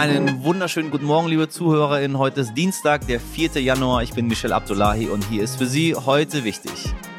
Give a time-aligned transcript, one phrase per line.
[0.00, 2.16] Einen wunderschönen guten Morgen, liebe ZuhörerInnen.
[2.16, 3.60] Heute ist Dienstag, der 4.
[3.60, 4.02] Januar.
[4.02, 6.72] Ich bin Michel Abdullahi und hier ist für Sie heute wichtig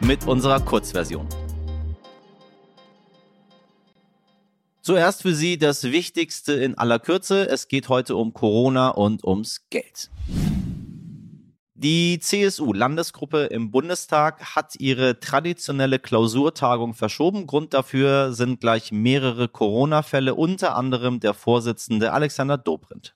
[0.03, 1.27] mit unserer Kurzversion.
[4.81, 7.47] Zuerst für Sie das Wichtigste in aller Kürze.
[7.47, 10.09] Es geht heute um Corona und ums Geld.
[11.83, 17.47] Die CSU-Landesgruppe im Bundestag hat ihre traditionelle Klausurtagung verschoben.
[17.47, 23.15] Grund dafür sind gleich mehrere Corona-Fälle, unter anderem der Vorsitzende Alexander Dobrindt.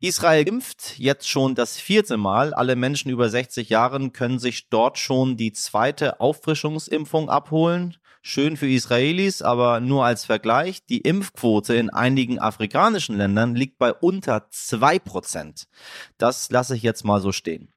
[0.00, 2.52] Israel impft jetzt schon das vierte Mal.
[2.52, 7.96] Alle Menschen über 60 Jahren können sich dort schon die zweite Auffrischungsimpfung abholen.
[8.22, 10.84] Schön für Israelis, aber nur als Vergleich.
[10.86, 15.68] Die Impfquote in einigen afrikanischen Ländern liegt bei unter zwei Prozent.
[16.18, 17.72] Das lasse ich jetzt mal so stehen.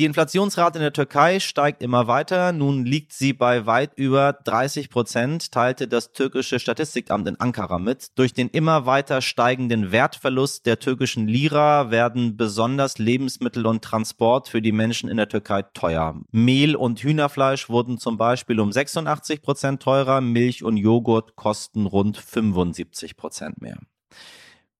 [0.00, 2.50] Die Inflationsrate in der Türkei steigt immer weiter.
[2.50, 8.08] Nun liegt sie bei weit über 30 Prozent, teilte das türkische Statistikamt in Ankara mit.
[8.18, 14.60] Durch den immer weiter steigenden Wertverlust der türkischen Lira werden besonders Lebensmittel und Transport für
[14.60, 16.20] die Menschen in der Türkei teuer.
[16.32, 22.16] Mehl und Hühnerfleisch wurden zum Beispiel um 86 Prozent teurer, Milch und Joghurt kosten rund
[22.16, 23.78] 75 Prozent mehr.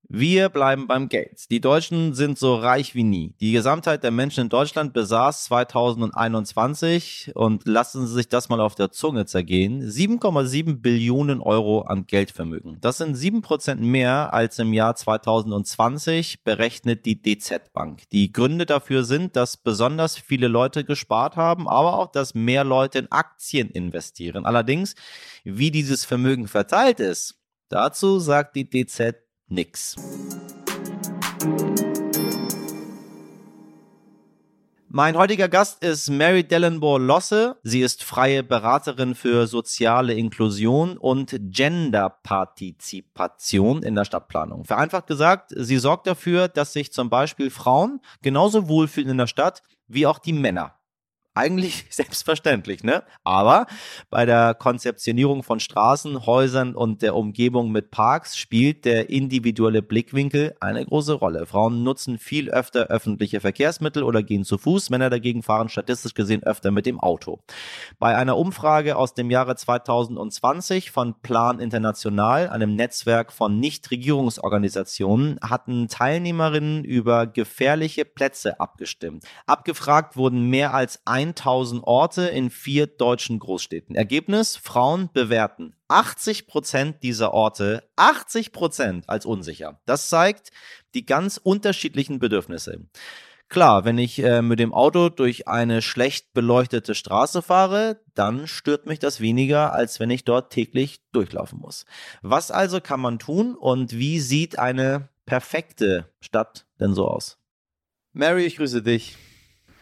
[0.09, 1.51] Wir bleiben beim Geld.
[1.51, 3.35] Die Deutschen sind so reich wie nie.
[3.41, 8.75] Die Gesamtheit der Menschen in Deutschland besaß 2021 und lassen Sie sich das mal auf
[8.75, 12.79] der Zunge zergehen, 7,7 Billionen Euro an Geldvermögen.
[12.83, 18.03] Das sind 7% mehr als im Jahr 2020, berechnet die DZ Bank.
[18.11, 22.99] Die Gründe dafür sind, dass besonders viele Leute gespart haben, aber auch, dass mehr Leute
[22.99, 24.45] in Aktien investieren.
[24.45, 24.97] Allerdings,
[25.45, 27.37] wie dieses Vermögen verteilt ist,
[27.71, 29.97] dazu sagt die DZ nix.
[34.97, 37.57] Mein heutiger Gast ist Mary Dellenbohr Losse.
[37.65, 44.65] Sie ist freie Beraterin für soziale Inklusion und Genderpartizipation in der Stadtplanung.
[44.65, 49.65] Vereinfacht gesagt, sie sorgt dafür, dass sich zum Beispiel Frauen genauso wohlfühlen in der Stadt
[49.89, 50.77] wie auch die Männer
[51.35, 53.03] eigentlich selbstverständlich, ne?
[53.25, 53.67] Aber
[54.11, 60.55] bei der Konzeptionierung von Straßen, Häusern und der Umgebung mit Parks spielt der individuelle Blickwinkel
[60.61, 61.47] eine große Rolle.
[61.47, 66.43] Frauen nutzen viel öfter öffentliche Verkehrsmittel oder gehen zu Fuß, Männer dagegen fahren statistisch gesehen
[66.45, 67.41] öfter mit dem Auto.
[67.99, 75.89] Bei einer Umfrage aus dem Jahre 2020 von Plan International, einem Netzwerk von Nichtregierungsorganisationen, hatten
[75.89, 79.25] Teilnehmerinnen über gefährliche Plätze abgestimmt.
[79.47, 83.95] Abgefragt wurden mehr als ein 1000 Orte in vier deutschen Großstädten.
[83.97, 89.81] Ergebnis, Frauen bewerten 80 Prozent dieser Orte, 80 Prozent als unsicher.
[89.87, 90.51] Das zeigt
[90.95, 92.87] die ganz unterschiedlichen Bedürfnisse.
[93.49, 98.87] Klar, wenn ich äh, mit dem Auto durch eine schlecht beleuchtete Straße fahre, dann stört
[98.87, 101.85] mich das weniger, als wenn ich dort täglich durchlaufen muss.
[102.23, 107.39] Was also kann man tun und wie sieht eine perfekte Stadt denn so aus?
[108.13, 109.17] Mary, ich grüße dich.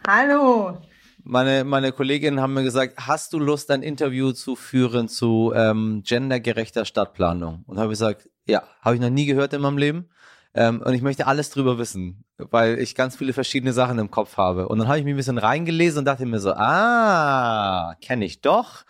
[0.06, 0.78] Hallo
[1.24, 6.02] meine, meine Kolleginnen haben mir gesagt, hast du Lust, ein Interview zu führen zu ähm,
[6.04, 7.64] gendergerechter Stadtplanung?
[7.66, 10.08] Und habe gesagt, ja, habe ich noch nie gehört in meinem Leben.
[10.54, 14.36] Ähm, und ich möchte alles drüber wissen, weil ich ganz viele verschiedene Sachen im Kopf
[14.36, 14.68] habe.
[14.68, 18.42] Und dann habe ich mich ein bisschen reingelesen und dachte mir so, ah, kenne ich
[18.42, 18.84] doch,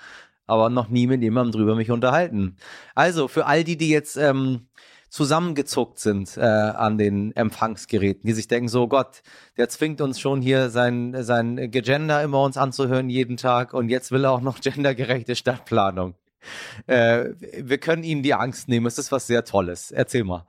[0.47, 2.57] aber noch nie mit jemandem drüber mich unterhalten.
[2.95, 4.67] Also für all die, die jetzt ähm,
[5.13, 9.23] zusammengezuckt sind äh, an den Empfangsgeräten, die sich denken, so Gott,
[9.59, 14.11] der zwingt uns schon hier sein, sein Gegender immer uns anzuhören jeden Tag und jetzt
[14.11, 16.15] will er auch noch gendergerechte Stadtplanung.
[16.87, 17.27] Äh,
[17.59, 19.91] wir können ihnen die Angst nehmen, es ist was sehr Tolles.
[19.91, 20.47] Erzähl mal.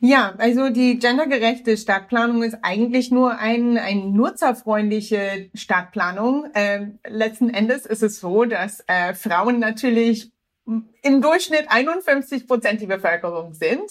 [0.00, 6.46] Ja, also die gendergerechte Stadtplanung ist eigentlich nur ein, ein nutzerfreundliche Stadtplanung.
[6.54, 10.32] Äh, letzten Endes ist es so, dass äh, Frauen natürlich
[11.02, 13.90] im Durchschnitt 51 Prozent die Bevölkerung sind.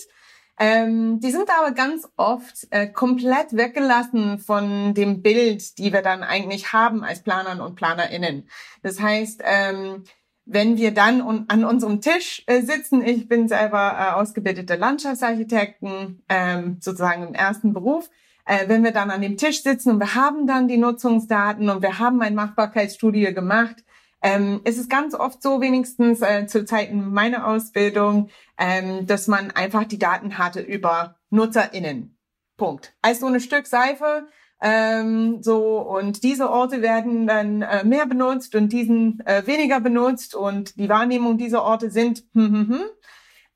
[0.60, 6.24] Ähm, die sind aber ganz oft äh, komplett weggelassen von dem Bild, die wir dann
[6.24, 8.50] eigentlich haben als Planern und Planerinnen.
[8.82, 10.04] Das heißt, ähm,
[10.46, 16.24] wenn wir dann un an unserem Tisch äh, sitzen, ich bin selber äh, ausgebildete Landschaftsarchitekten,
[16.28, 18.10] ähm, sozusagen im ersten Beruf,
[18.46, 21.82] äh, wenn wir dann an dem Tisch sitzen und wir haben dann die Nutzungsdaten und
[21.84, 23.84] wir haben eine Machbarkeitsstudie gemacht,
[24.22, 29.52] ähm, es ist ganz oft so, wenigstens äh, zu Zeiten meiner Ausbildung, ähm, dass man
[29.52, 32.18] einfach die Daten hatte über NutzerInnen.
[32.58, 32.96] Punkt.
[33.02, 34.28] Als so ein Stück Seife.
[34.60, 40.34] Ähm, so und diese Orte werden dann äh, mehr benutzt und diesen äh, weniger benutzt
[40.34, 42.82] und die Wahrnehmung dieser Orte sind hm, hm, hm.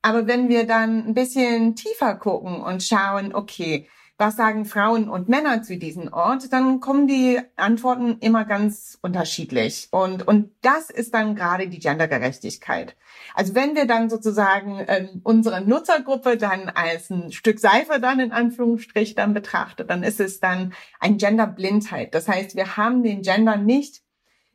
[0.04, 3.90] aber wenn wir dann ein bisschen tiefer gucken und schauen, okay,
[4.22, 9.88] was sagen Frauen und Männer zu diesem Ort, dann kommen die Antworten immer ganz unterschiedlich.
[9.90, 12.96] Und, und das ist dann gerade die Gendergerechtigkeit.
[13.34, 18.32] Also wenn wir dann sozusagen ähm, unsere Nutzergruppe dann als ein Stück Seife dann in
[18.32, 22.14] Anführungsstrich dann betrachtet, dann ist es dann ein Genderblindheit.
[22.14, 24.04] Das heißt, wir haben den Gender nicht,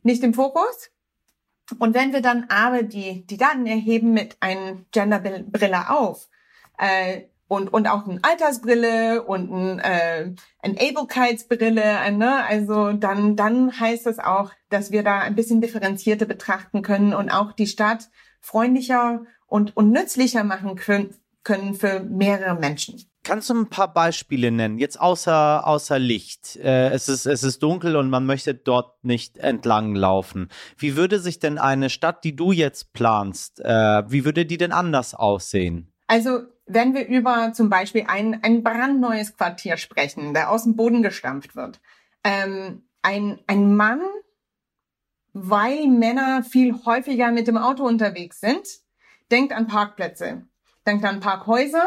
[0.04, 0.92] nicht im Fokus.
[1.80, 6.28] Und wenn wir dann aber die, die Daten erheben mit einer Genderbrille auf,
[6.78, 10.32] äh, und, und auch eine Altersbrille und ein, äh,
[10.62, 12.44] Enablekeitsbrille, äh, ne?
[12.44, 17.31] Also dann, dann heißt es auch, dass wir da ein bisschen differenzierter betrachten können und
[17.31, 18.08] auch die Stadt
[18.40, 21.14] freundlicher und, und nützlicher machen können,
[21.44, 23.04] können für mehrere Menschen.
[23.22, 24.78] Kannst du ein paar Beispiele nennen?
[24.78, 26.56] Jetzt außer, außer Licht.
[26.56, 30.49] Äh, es, ist, es ist dunkel und man möchte dort nicht entlang laufen.
[30.76, 34.70] Wie würde sich denn eine Stadt, die du jetzt planst, äh, wie würde die denn
[34.70, 35.92] anders aussehen?
[36.06, 41.02] Also wenn wir über zum Beispiel ein, ein brandneues Quartier sprechen, der aus dem Boden
[41.02, 41.80] gestampft wird,
[42.24, 44.00] ähm, ein, ein Mann,
[45.32, 48.66] weil Männer viel häufiger mit dem Auto unterwegs sind,
[49.30, 50.46] denkt an Parkplätze,
[50.86, 51.86] denkt an Parkhäuser,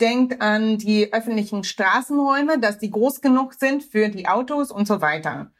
[0.00, 5.00] denkt an die öffentlichen Straßenräume, dass die groß genug sind für die Autos und so
[5.00, 5.50] weiter.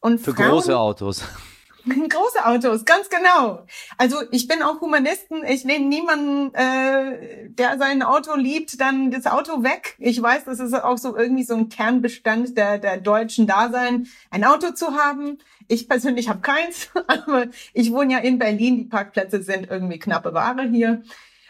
[0.00, 1.24] Und für Frauen, große Autos.
[2.08, 3.66] Große Autos, ganz genau.
[3.98, 5.44] Also ich bin auch Humanisten.
[5.44, 9.94] Ich nehme niemanden, äh, der sein Auto liebt, dann das Auto weg.
[9.98, 14.44] Ich weiß, das ist auch so irgendwie so ein Kernbestand der, der deutschen Dasein, ein
[14.44, 15.38] Auto zu haben.
[15.68, 18.78] Ich persönlich habe keins, aber ich wohne ja in Berlin.
[18.78, 21.02] Die Parkplätze sind irgendwie knappe Ware hier.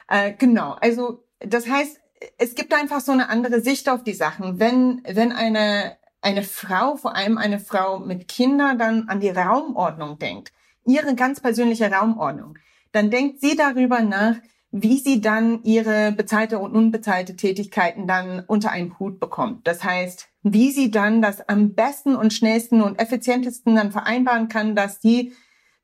[0.09, 0.77] Äh, genau.
[0.81, 2.01] Also das heißt,
[2.39, 4.59] es gibt einfach so eine andere Sicht auf die Sachen.
[4.59, 10.19] Wenn wenn eine eine Frau, vor allem eine Frau mit Kindern, dann an die Raumordnung
[10.19, 10.53] denkt,
[10.87, 12.59] ihre ganz persönliche Raumordnung,
[12.93, 14.37] dann denkt sie darüber nach,
[14.71, 19.67] wie sie dann ihre bezahlte und unbezahlte Tätigkeiten dann unter einen Hut bekommt.
[19.69, 24.75] Das heißt, wie sie dann das am besten und schnellsten und effizientesten dann vereinbaren kann,
[24.75, 25.33] dass sie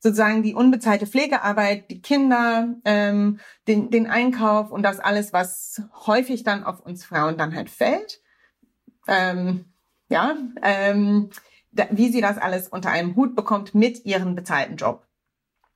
[0.00, 3.38] sozusagen die unbezahlte Pflegearbeit, die Kinder, ähm,
[3.68, 8.20] den, den Einkauf und das alles, was häufig dann auf uns Frauen dann halt fällt,
[9.06, 9.66] ähm,
[10.10, 11.30] ja, ähm,
[11.72, 15.06] da, wie sie das alles unter einem Hut bekommt mit ihrem bezahlten Job.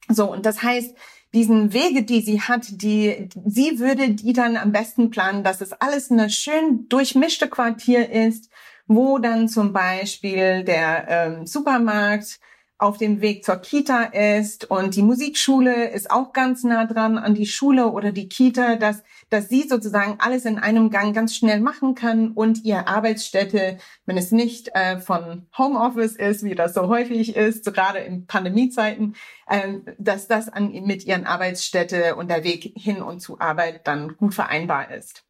[0.08, 0.94] So, und das heißt,
[1.32, 5.72] diesen Wege, die sie hat, die, sie würde die dann am besten planen, dass es
[5.72, 8.50] alles eine schön durchmischte Quartier ist,
[8.86, 12.38] wo dann zum Beispiel der ähm, Supermarkt
[12.78, 17.34] auf dem Weg zur Kita ist und die Musikschule ist auch ganz nah dran an
[17.34, 21.60] die Schule oder die Kita, dass, dass sie sozusagen alles in einem Gang ganz schnell
[21.60, 26.88] machen kann und ihr Arbeitsstätte, wenn es nicht äh, von Homeoffice ist, wie das so
[26.88, 29.14] häufig ist, gerade in Pandemiezeiten,
[29.46, 34.16] äh, dass das an, mit ihren Arbeitsstätte und der Weg hin und zu Arbeit dann
[34.16, 35.24] gut vereinbar ist.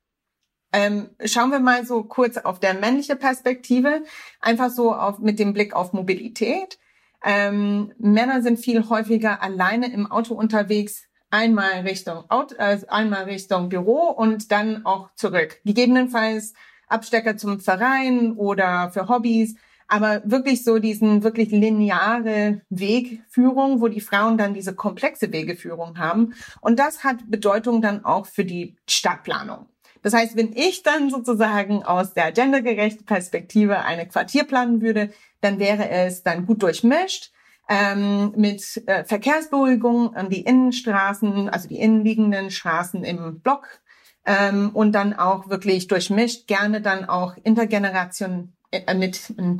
[0.73, 4.03] Ähm, schauen wir mal so kurz auf der männliche Perspektive,
[4.41, 6.79] einfach so auf, mit dem Blick auf Mobilität.
[7.25, 13.71] Ähm, Männer sind viel häufiger alleine im Auto unterwegs, einmal Richtung Auto, äh, einmal Richtung
[13.71, 15.61] Büro und dann auch zurück.
[15.65, 16.53] Gegebenenfalls
[16.87, 19.57] Abstecker zum Verein oder für Hobbys,
[19.89, 26.35] aber wirklich so diesen wirklich lineare Wegführung, wo die Frauen dann diese komplexe Wegeführung haben.
[26.61, 29.67] Und das hat Bedeutung dann auch für die Stadtplanung.
[30.05, 35.09] Das heißt, wenn ich dann sozusagen aus der gendergerechten Perspektive eine Quartier planen würde,
[35.41, 37.33] dann wäre es dann gut durchmischt
[37.71, 43.81] ähm, mit äh, Verkehrsberuhigung an die Innenstraßen, also die innenliegenden Straßen im Block
[44.27, 49.57] ähm, und dann auch wirklich durchmischt, gerne dann auch Intergeneration äh, mit äh,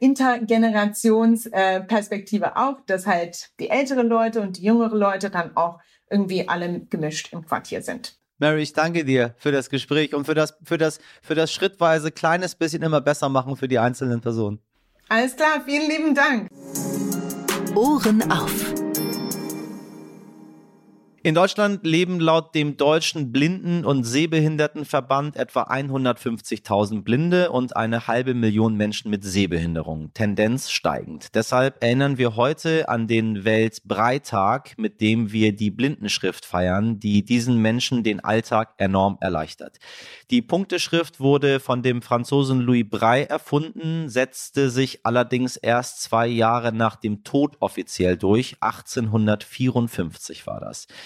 [0.00, 5.78] Intergenerationsperspektive äh, auch, dass halt die ältere Leute und die jüngere Leute dann auch
[6.10, 8.18] irgendwie alle gemischt im Quartier sind.
[8.38, 12.10] Mary, ich danke dir für das Gespräch und für das, für das, für das schrittweise
[12.10, 14.60] kleines bisschen immer besser machen für die einzelnen Personen.
[15.08, 16.48] Alles klar, vielen lieben Dank.
[17.76, 18.83] Ohren auf.
[21.26, 28.34] In Deutschland leben laut dem Deutschen Blinden- und Sehbehindertenverband etwa 150.000 Blinde und eine halbe
[28.34, 30.12] Million Menschen mit Sehbehinderung.
[30.12, 31.34] Tendenz steigend.
[31.34, 37.56] Deshalb erinnern wir heute an den Weltbreitag, mit dem wir die Blindenschrift feiern, die diesen
[37.56, 39.78] Menschen den Alltag enorm erleichtert.
[40.30, 46.70] Die Punkteschrift wurde von dem Franzosen Louis Braille erfunden, setzte sich allerdings erst zwei Jahre
[46.74, 48.58] nach dem Tod offiziell durch.
[48.60, 50.86] 1854 war das.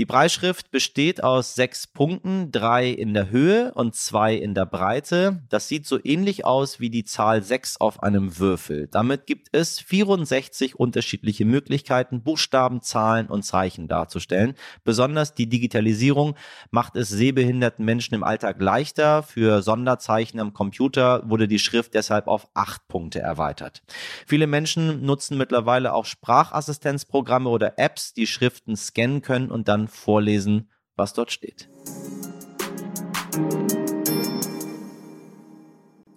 [0.00, 5.42] Die Breitschrift besteht aus sechs Punkten, drei in der Höhe und zwei in der Breite.
[5.50, 8.88] Das sieht so ähnlich aus wie die Zahl 6 auf einem Würfel.
[8.90, 14.54] Damit gibt es 64 unterschiedliche Möglichkeiten, Buchstaben, Zahlen und Zeichen darzustellen.
[14.84, 16.34] Besonders die Digitalisierung
[16.70, 19.22] macht es sehbehinderten Menschen im Alltag leichter.
[19.22, 23.82] Für Sonderzeichen am Computer wurde die Schrift deshalb auf acht Punkte erweitert.
[24.26, 30.70] Viele Menschen nutzen mittlerweile auch Sprachassistenzprogramme oder Apps, die Schriften scannen können und dann vorlesen,
[30.96, 31.68] was dort steht.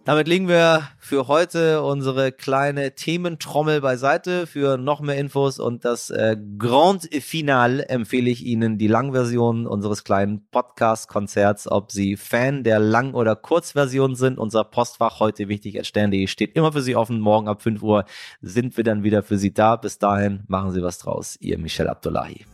[0.05, 4.47] Damit legen wir für heute unsere kleine Thementrommel beiseite.
[4.47, 10.03] Für noch mehr Infos und das äh, Grand Finale empfehle ich Ihnen die Langversion unseres
[10.03, 11.71] kleinen Podcast-Konzerts.
[11.71, 16.53] Ob Sie Fan der Lang- oder Kurzversion sind, unser Postfach heute wichtig at stern.de steht
[16.57, 17.21] immer für Sie offen.
[17.21, 18.03] Morgen ab 5 Uhr
[18.41, 19.77] sind wir dann wieder für Sie da.
[19.77, 21.37] Bis dahin machen Sie was draus.
[21.39, 22.45] Ihr Michel Abdullahi.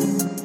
[0.00, 0.39] Thank you.